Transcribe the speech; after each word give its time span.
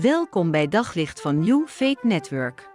Welkom 0.00 0.50
bij 0.50 0.68
Daglicht 0.68 1.20
van 1.20 1.38
New 1.38 1.66
Faith 1.66 2.02
Network. 2.02 2.68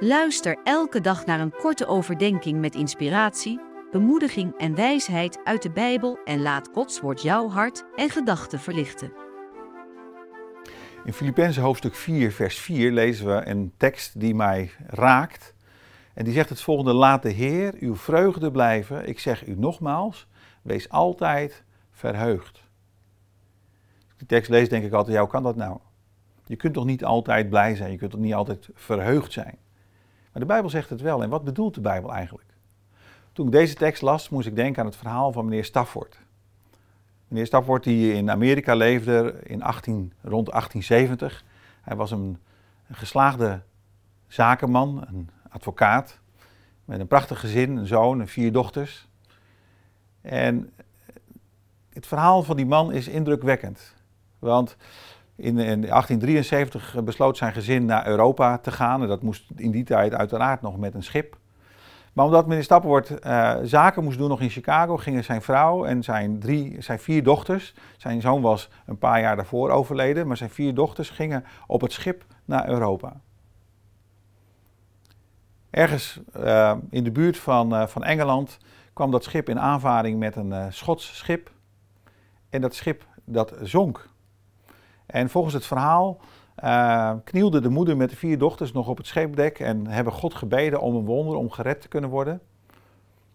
Luister 0.00 0.58
elke 0.64 1.00
dag 1.00 1.26
naar 1.26 1.40
een 1.40 1.52
korte 1.52 1.86
overdenking 1.86 2.60
met 2.60 2.74
inspiratie, 2.74 3.60
bemoediging 3.90 4.58
en 4.58 4.74
wijsheid 4.74 5.40
uit 5.44 5.62
de 5.62 5.70
Bijbel 5.70 6.18
en 6.24 6.42
laat 6.42 6.68
Gods 6.72 7.00
woord 7.00 7.22
jouw 7.22 7.48
hart 7.48 7.84
en 7.96 8.10
gedachten 8.10 8.58
verlichten. 8.58 9.12
In 11.04 11.12
Filippenzen 11.12 11.62
hoofdstuk 11.62 11.94
4, 11.94 12.32
vers 12.32 12.58
4 12.58 12.92
lezen 12.92 13.26
we 13.26 13.46
een 13.46 13.72
tekst 13.76 14.20
die 14.20 14.34
mij 14.34 14.70
raakt. 14.86 15.54
En 16.14 16.24
die 16.24 16.34
zegt 16.34 16.48
het 16.48 16.60
volgende: 16.60 16.92
Laat 16.92 17.22
de 17.22 17.30
Heer 17.30 17.74
uw 17.78 17.96
vreugde 17.96 18.50
blijven. 18.50 19.08
Ik 19.08 19.18
zeg 19.18 19.46
u 19.46 19.54
nogmaals, 19.58 20.28
wees 20.62 20.88
altijd 20.88 21.64
verheugd. 21.90 22.58
Als 24.02 24.12
ik 24.12 24.18
die 24.18 24.26
tekst 24.26 24.50
lees, 24.50 24.68
denk 24.68 24.84
ik 24.84 24.92
altijd: 24.92 25.16
ja, 25.16 25.26
kan 25.26 25.42
dat 25.42 25.56
nou? 25.56 25.78
Je 26.50 26.56
kunt 26.56 26.74
toch 26.74 26.84
niet 26.84 27.04
altijd 27.04 27.48
blij 27.48 27.74
zijn, 27.74 27.90
je 27.90 27.96
kunt 27.96 28.10
toch 28.10 28.20
niet 28.20 28.34
altijd 28.34 28.68
verheugd 28.74 29.32
zijn. 29.32 29.58
Maar 30.32 30.42
de 30.42 30.46
Bijbel 30.46 30.70
zegt 30.70 30.90
het 30.90 31.00
wel. 31.00 31.22
En 31.22 31.28
wat 31.28 31.44
bedoelt 31.44 31.74
de 31.74 31.80
Bijbel 31.80 32.12
eigenlijk? 32.12 32.48
Toen 33.32 33.46
ik 33.46 33.52
deze 33.52 33.74
tekst 33.74 34.02
las, 34.02 34.28
moest 34.28 34.46
ik 34.46 34.56
denken 34.56 34.80
aan 34.80 34.88
het 34.88 34.96
verhaal 34.96 35.32
van 35.32 35.44
meneer 35.44 35.64
Stafford. 35.64 36.18
Meneer 37.28 37.46
Stafford 37.46 37.84
die 37.84 38.12
in 38.12 38.30
Amerika 38.30 38.74
leefde 38.74 39.40
in 39.42 39.62
18, 39.62 40.12
rond 40.22 40.50
1870. 40.50 41.44
Hij 41.80 41.96
was 41.96 42.10
een, 42.10 42.38
een 42.88 42.94
geslaagde 42.94 43.60
zakenman, 44.26 45.04
een 45.08 45.30
advocaat, 45.48 46.20
met 46.84 47.00
een 47.00 47.06
prachtig 47.06 47.40
gezin, 47.40 47.76
een 47.76 47.86
zoon 47.86 48.20
en 48.20 48.28
vier 48.28 48.52
dochters. 48.52 49.08
En 50.20 50.72
het 51.92 52.06
verhaal 52.06 52.42
van 52.42 52.56
die 52.56 52.66
man 52.66 52.92
is 52.92 53.08
indrukwekkend. 53.08 53.94
Want 54.38 54.76
in, 55.40 55.54
1873 55.54 57.04
besloot 57.04 57.36
zijn 57.36 57.52
gezin 57.52 57.84
naar 57.84 58.06
Europa 58.06 58.58
te 58.58 58.70
gaan. 58.70 59.02
En 59.02 59.08
dat 59.08 59.22
moest 59.22 59.44
in 59.56 59.70
die 59.70 59.84
tijd 59.84 60.14
uiteraard 60.14 60.62
nog 60.62 60.78
met 60.78 60.94
een 60.94 61.02
schip. 61.02 61.38
Maar 62.12 62.24
omdat 62.24 62.46
meneer 62.46 62.64
Stappenwoord 62.64 63.10
uh, 63.26 63.56
zaken 63.62 64.04
moest 64.04 64.18
doen 64.18 64.28
nog 64.28 64.40
in 64.40 64.50
Chicago, 64.50 64.96
gingen 64.96 65.24
zijn 65.24 65.42
vrouw 65.42 65.84
en 65.84 66.02
zijn, 66.02 66.38
drie, 66.38 66.82
zijn 66.82 66.98
vier 66.98 67.22
dochters. 67.22 67.74
Zijn 67.96 68.20
zoon 68.20 68.40
was 68.40 68.70
een 68.86 68.98
paar 68.98 69.20
jaar 69.20 69.36
daarvoor 69.36 69.70
overleden, 69.70 70.26
maar 70.26 70.36
zijn 70.36 70.50
vier 70.50 70.74
dochters 70.74 71.10
gingen 71.10 71.44
op 71.66 71.80
het 71.80 71.92
schip 71.92 72.24
naar 72.44 72.68
Europa. 72.68 73.20
Ergens 75.70 76.20
uh, 76.36 76.74
in 76.90 77.04
de 77.04 77.10
buurt 77.10 77.38
van, 77.38 77.74
uh, 77.74 77.86
van 77.86 78.04
Engeland 78.04 78.58
kwam 78.92 79.10
dat 79.10 79.24
schip 79.24 79.48
in 79.48 79.60
aanvaring 79.60 80.18
met 80.18 80.36
een 80.36 80.72
Schots 80.72 81.16
schip. 81.16 81.50
En 82.48 82.60
dat 82.60 82.74
schip 82.74 83.04
dat 83.24 83.54
zonk. 83.62 84.08
En 85.10 85.30
volgens 85.30 85.54
het 85.54 85.66
verhaal 85.66 86.20
uh, 86.64 87.12
knielde 87.24 87.60
de 87.60 87.68
moeder 87.68 87.96
met 87.96 88.10
de 88.10 88.16
vier 88.16 88.38
dochters 88.38 88.72
nog 88.72 88.88
op 88.88 88.96
het 88.96 89.06
scheepdek 89.06 89.58
en 89.58 89.86
hebben 89.86 90.12
God 90.12 90.34
gebeden 90.34 90.80
om 90.80 90.94
een 90.94 91.04
wonder, 91.04 91.36
om 91.36 91.50
gered 91.50 91.80
te 91.80 91.88
kunnen 91.88 92.10
worden. 92.10 92.40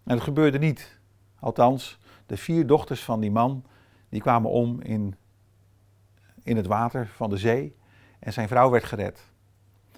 En 0.04 0.14
het 0.14 0.22
gebeurde 0.22 0.58
niet. 0.58 0.98
Althans, 1.40 1.98
de 2.26 2.36
vier 2.36 2.66
dochters 2.66 3.04
van 3.04 3.20
die 3.20 3.30
man, 3.30 3.64
die 4.08 4.20
kwamen 4.20 4.50
om 4.50 4.80
in, 4.80 5.14
in 6.42 6.56
het 6.56 6.66
water 6.66 7.10
van 7.14 7.30
de 7.30 7.36
zee 7.36 7.76
en 8.18 8.32
zijn 8.32 8.48
vrouw 8.48 8.70
werd 8.70 8.84
gered. 8.84 9.24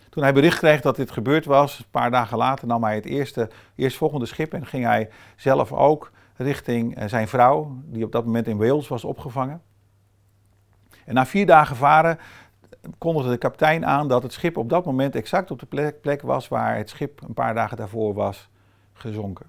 Toen 0.09 0.23
hij 0.23 0.33
bericht 0.33 0.59
kreeg 0.59 0.81
dat 0.81 0.97
dit 0.97 1.11
gebeurd 1.11 1.45
was, 1.45 1.79
een 1.79 1.85
paar 1.91 2.11
dagen 2.11 2.39
later 2.39 2.67
nam 2.67 2.85
hij 2.85 2.95
het 2.95 3.05
eerste, 3.05 3.51
eerstvolgende 3.75 4.27
schip 4.27 4.53
en 4.53 4.67
ging 4.67 4.85
hij 4.85 5.11
zelf 5.37 5.73
ook 5.73 6.11
richting 6.37 6.97
eh, 6.97 7.09
zijn 7.09 7.29
vrouw, 7.29 7.77
die 7.85 8.05
op 8.05 8.13
dat 8.13 8.25
moment 8.25 8.47
in 8.47 8.59
Wales 8.59 8.89
was 8.89 9.05
opgevangen. 9.05 9.63
En 11.09 11.15
na 11.15 11.27
vier 11.27 11.47
dagen 11.47 11.77
varen 11.77 12.19
kondigde 12.99 13.31
de 13.31 13.39
kapitein 13.39 13.87
aan 13.87 14.09
dat 14.09 14.23
het 14.23 14.33
schip 14.33 14.57
op 14.57 14.69
dat 14.69 14.85
moment 14.85 15.15
exact 15.15 15.51
op 15.51 15.59
de 15.59 15.93
plek, 16.01 16.23
was 16.23 16.49
waar 16.49 16.77
het 16.77 16.89
schip 16.89 17.21
een 17.23 17.35
paar 17.35 17.55
dagen 17.55 17.77
daarvoor 17.77 18.15
was 18.15 18.49
gezonken. 18.93 19.47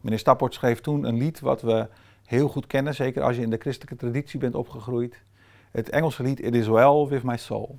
Meneer 0.00 0.18
Stapport 0.18 0.54
schreef 0.54 0.80
toen 0.80 1.04
een 1.04 1.16
lied 1.16 1.40
wat 1.40 1.62
we 1.62 1.88
heel 2.24 2.48
goed 2.48 2.66
kennen, 2.66 2.94
zeker 2.94 3.22
als 3.22 3.36
je 3.36 3.42
in 3.42 3.50
de 3.50 3.56
christelijke 3.56 3.96
traditie 3.96 4.40
bent 4.40 4.54
opgegroeid. 4.54 5.22
Het 5.70 5.90
Engelse 5.90 6.22
lied 6.22 6.40
It 6.40 6.54
is 6.54 6.66
well 6.66 7.06
with 7.06 7.22
my 7.22 7.36
soul. 7.36 7.78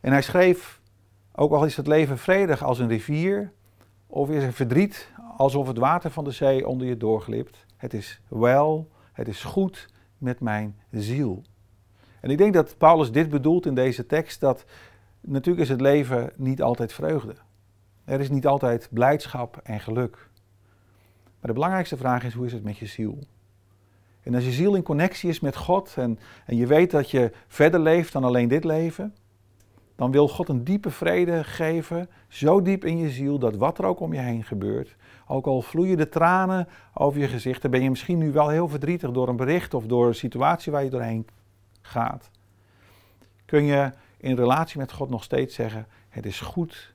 En 0.00 0.12
hij 0.12 0.22
schreef, 0.22 0.80
ook 1.34 1.52
al 1.52 1.64
is 1.64 1.76
het 1.76 1.86
leven 1.86 2.18
vredig 2.18 2.62
als 2.62 2.78
een 2.78 2.88
rivier, 2.88 3.52
of 4.06 4.30
is 4.30 4.42
er 4.42 4.52
verdriet 4.52 5.12
alsof 5.36 5.66
het 5.66 5.78
water 5.78 6.10
van 6.10 6.24
de 6.24 6.30
zee 6.30 6.68
onder 6.68 6.86
je 6.86 6.96
doorglipt. 6.96 7.66
Het 7.76 7.94
is 7.94 8.20
wel, 8.28 8.90
het 9.12 9.28
is 9.28 9.44
goed 9.44 9.88
met 10.18 10.40
mijn 10.40 10.76
ziel. 10.90 11.42
En 12.20 12.30
ik 12.30 12.38
denk 12.38 12.54
dat 12.54 12.78
Paulus 12.78 13.12
dit 13.12 13.28
bedoelt 13.28 13.66
in 13.66 13.74
deze 13.74 14.06
tekst, 14.06 14.40
dat 14.40 14.64
natuurlijk 15.20 15.64
is 15.64 15.68
het 15.68 15.80
leven 15.80 16.32
niet 16.36 16.62
altijd 16.62 16.92
vreugde. 16.92 17.34
Er 18.04 18.20
is 18.20 18.30
niet 18.30 18.46
altijd 18.46 18.88
blijdschap 18.90 19.60
en 19.62 19.80
geluk. 19.80 20.28
Maar 21.24 21.50
de 21.50 21.52
belangrijkste 21.52 21.96
vraag 21.96 22.24
is, 22.24 22.34
hoe 22.34 22.46
is 22.46 22.52
het 22.52 22.64
met 22.64 22.78
je 22.78 22.86
ziel? 22.86 23.18
En 24.22 24.34
als 24.34 24.44
je 24.44 24.52
ziel 24.52 24.74
in 24.74 24.82
connectie 24.82 25.28
is 25.28 25.40
met 25.40 25.56
God 25.56 25.94
en, 25.96 26.18
en 26.46 26.56
je 26.56 26.66
weet 26.66 26.90
dat 26.90 27.10
je 27.10 27.32
verder 27.46 27.80
leeft 27.80 28.12
dan 28.12 28.24
alleen 28.24 28.48
dit 28.48 28.64
leven, 28.64 29.14
dan 29.98 30.10
wil 30.10 30.28
God 30.28 30.48
een 30.48 30.64
diepe 30.64 30.90
vrede 30.90 31.44
geven, 31.44 32.08
zo 32.28 32.62
diep 32.62 32.84
in 32.84 32.98
je 32.98 33.10
ziel, 33.10 33.38
dat 33.38 33.56
wat 33.56 33.78
er 33.78 33.84
ook 33.84 34.00
om 34.00 34.12
je 34.12 34.20
heen 34.20 34.44
gebeurt, 34.44 34.96
ook 35.26 35.46
al 35.46 35.62
vloeien 35.62 35.96
de 35.96 36.08
tranen 36.08 36.68
over 36.94 37.20
je 37.20 37.28
gezicht, 37.28 37.62
dan 37.62 37.70
ben 37.70 37.82
je 37.82 37.88
misschien 37.90 38.18
nu 38.18 38.32
wel 38.32 38.48
heel 38.48 38.68
verdrietig 38.68 39.10
door 39.10 39.28
een 39.28 39.36
bericht 39.36 39.74
of 39.74 39.86
door 39.86 40.06
een 40.06 40.14
situatie 40.14 40.72
waar 40.72 40.84
je 40.84 40.90
doorheen 40.90 41.26
gaat, 41.80 42.30
kun 43.44 43.64
je 43.64 43.92
in 44.16 44.36
relatie 44.36 44.78
met 44.78 44.92
God 44.92 45.10
nog 45.10 45.24
steeds 45.24 45.54
zeggen: 45.54 45.86
Het 46.08 46.26
is 46.26 46.40
goed 46.40 46.92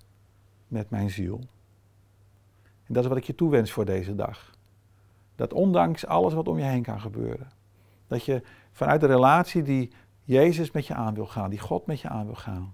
met 0.68 0.90
mijn 0.90 1.10
ziel. 1.10 1.40
En 2.64 2.94
dat 2.94 3.04
is 3.04 3.10
wat 3.10 3.18
ik 3.18 3.24
je 3.24 3.36
toewens 3.36 3.72
voor 3.72 3.86
deze 3.86 4.16
dag. 4.16 4.52
Dat 5.36 5.54
ondanks 5.54 6.06
alles 6.06 6.34
wat 6.34 6.48
om 6.48 6.58
je 6.58 6.66
heen 6.66 6.84
kan 6.84 7.02
gebeuren, 7.02 7.52
dat 8.08 8.26
je 8.26 8.42
vanuit 8.72 9.02
de 9.02 9.08
relatie 9.08 9.62
die 9.62 9.92
Jezus 10.24 10.72
met 10.72 10.88
je 10.88 10.94
aan 10.94 11.14
wil 11.14 11.28
gaan, 11.28 11.50
die 11.50 11.60
God 11.60 11.86
met 11.86 12.00
je 12.00 12.10
aan 12.10 12.26
wil 12.26 12.36
gaan, 12.36 12.74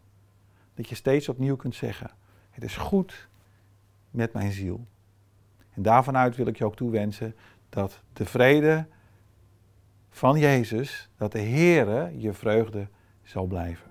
dat 0.79 0.89
je 0.89 0.95
steeds 0.95 1.29
opnieuw 1.29 1.55
kunt 1.55 1.75
zeggen: 1.75 2.11
Het 2.49 2.63
is 2.63 2.77
goed 2.77 3.27
met 4.11 4.33
mijn 4.33 4.51
ziel. 4.51 4.87
En 5.73 5.81
daarvan 5.81 6.17
uit 6.17 6.35
wil 6.35 6.47
ik 6.47 6.57
je 6.57 6.65
ook 6.65 6.75
toewensen 6.75 7.35
dat 7.69 8.03
de 8.13 8.25
vrede 8.25 8.87
van 10.09 10.39
Jezus, 10.39 11.09
dat 11.17 11.31
de 11.31 11.39
Heere 11.39 12.19
je 12.19 12.33
vreugde 12.33 12.87
zal 13.23 13.45
blijven. 13.45 13.87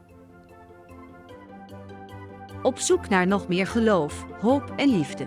Op 2.62 2.78
zoek 2.78 3.08
naar 3.08 3.26
nog 3.26 3.48
meer 3.48 3.66
geloof, 3.66 4.26
hoop 4.40 4.72
en 4.76 4.88
liefde. 4.88 5.26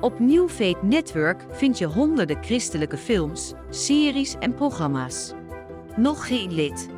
Op 0.00 0.18
New 0.18 0.48
Network 0.82 1.46
vind 1.50 1.78
je 1.78 1.86
honderden 1.86 2.44
christelijke 2.44 2.96
films, 2.96 3.52
series 3.70 4.34
en 4.38 4.54
programma's. 4.54 5.32
Nog 5.96 6.26
geen 6.26 6.52
lid? 6.52 6.97